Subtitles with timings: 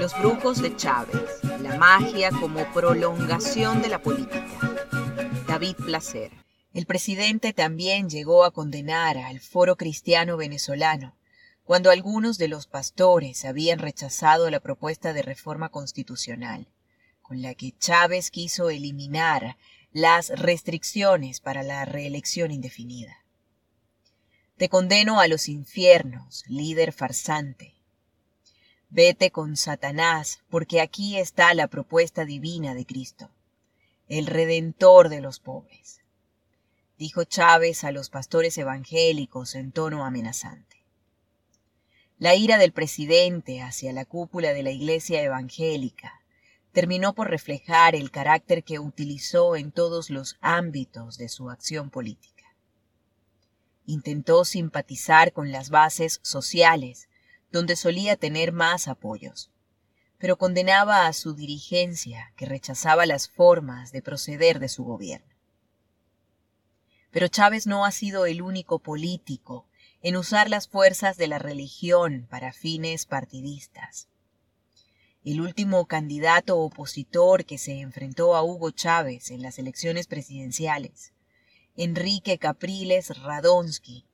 [0.00, 1.20] Los brujos de Chávez,
[1.60, 4.48] la magia como prolongación de la política.
[5.46, 6.32] David Placer.
[6.72, 11.18] El presidente también llegó a condenar al foro cristiano venezolano
[11.64, 16.66] cuando algunos de los pastores habían rechazado la propuesta de reforma constitucional,
[17.20, 19.58] con la que Chávez quiso eliminar
[19.92, 23.18] las restricciones para la reelección indefinida.
[24.56, 27.79] Te condeno a los infiernos, líder farsante.
[28.92, 33.30] Vete con Satanás, porque aquí está la propuesta divina de Cristo,
[34.08, 36.00] el redentor de los pobres,
[36.98, 40.84] dijo Chávez a los pastores evangélicos en tono amenazante.
[42.18, 46.20] La ira del presidente hacia la cúpula de la iglesia evangélica
[46.72, 52.56] terminó por reflejar el carácter que utilizó en todos los ámbitos de su acción política.
[53.86, 57.08] Intentó simpatizar con las bases sociales,
[57.50, 59.50] donde solía tener más apoyos,
[60.18, 65.34] pero condenaba a su dirigencia, que rechazaba las formas de proceder de su gobierno.
[67.10, 69.66] Pero Chávez no ha sido el único político
[70.02, 74.08] en usar las fuerzas de la religión para fines partidistas.
[75.24, 81.12] El último candidato opositor que se enfrentó a Hugo Chávez en las elecciones presidenciales
[81.76, 84.04] Enrique Capriles Radonsky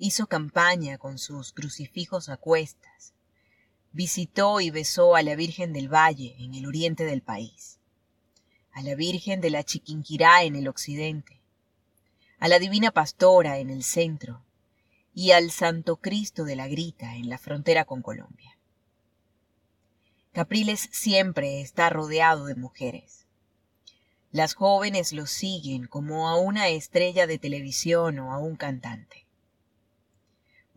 [0.00, 3.12] hizo campaña con sus crucifijos a cuestas.
[3.92, 7.78] Visitó y besó a la Virgen del Valle en el oriente del país,
[8.72, 11.42] a la Virgen de la Chiquinquirá en el occidente,
[12.38, 14.42] a la Divina Pastora en el centro
[15.12, 18.56] y al Santo Cristo de la Grita en la frontera con Colombia.
[20.32, 23.26] Capriles siempre está rodeado de mujeres.
[24.32, 29.26] Las jóvenes lo siguen como a una estrella de televisión o a un cantante.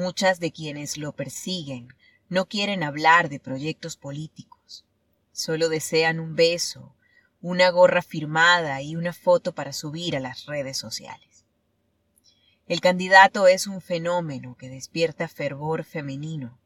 [0.00, 1.88] Muchas de quienes lo persiguen
[2.30, 4.86] no quieren hablar de proyectos políticos,
[5.30, 6.94] solo desean un beso,
[7.42, 11.44] una gorra firmada y una foto para subir a las redes sociales.
[12.66, 16.58] El candidato es un fenómeno que despierta fervor femenino,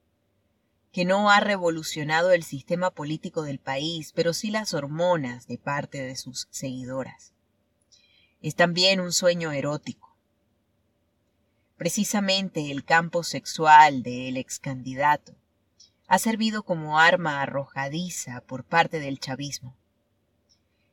[0.92, 6.00] que no ha revolucionado el sistema político del país, pero sí las hormonas de parte
[6.00, 7.32] de sus seguidoras.
[8.42, 10.13] Es también un sueño erótico.
[11.76, 15.34] Precisamente el campo sexual del ex candidato
[16.06, 19.76] ha servido como arma arrojadiza por parte del chavismo.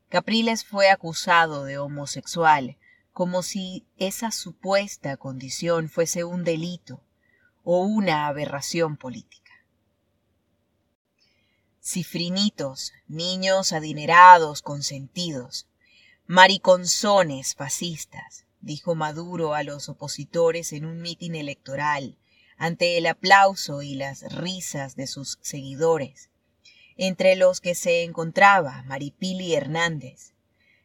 [0.09, 2.77] Capriles fue acusado de homosexual
[3.13, 7.03] como si esa supuesta condición fuese un delito
[7.63, 9.51] o una aberración política.
[11.79, 15.67] Cifrinitos, niños adinerados, consentidos,
[16.25, 22.17] mariconzones fascistas, dijo Maduro a los opositores en un mitin electoral,
[22.57, 26.29] ante el aplauso y las risas de sus seguidores,
[26.95, 30.33] entre los que se encontraba Maripili Hernández,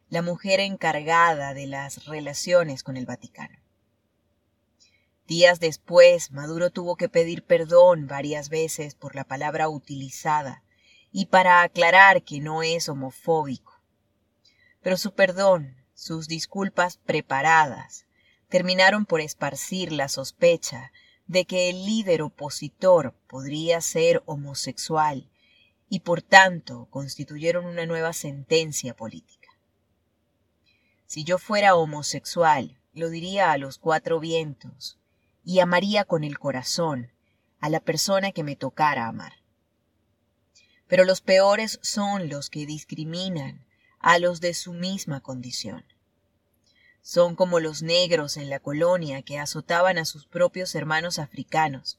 [0.08, 3.58] la mujer encargada de las relaciones con el Vaticano.
[5.26, 10.62] Días después, Maduro tuvo que pedir perdón varias veces por la palabra utilizada
[11.10, 13.82] y para aclarar que no es homofóbico.
[14.82, 18.06] Pero su perdón, sus disculpas preparadas,
[18.48, 20.92] terminaron por esparcir la sospecha
[21.26, 25.28] de que el líder opositor podría ser homosexual
[25.88, 29.48] y por tanto constituyeron una nueva sentencia política.
[31.06, 35.00] Si yo fuera homosexual, lo diría a los cuatro vientos
[35.44, 37.10] y amaría con el corazón
[37.58, 39.32] a la persona que me tocara amar
[40.88, 43.65] pero los peores son los que discriminan
[44.06, 45.84] a los de su misma condición.
[47.02, 51.98] Son como los negros en la colonia que azotaban a sus propios hermanos africanos,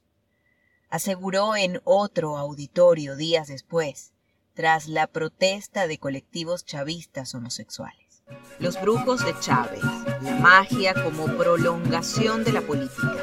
[0.89, 4.13] aseguró en otro auditorio días después,
[4.53, 8.23] tras la protesta de colectivos chavistas homosexuales.
[8.57, 9.83] Los brujos de Chávez,
[10.21, 13.17] la magia como prolongación de la política.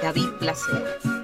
[0.00, 1.17] David Placer.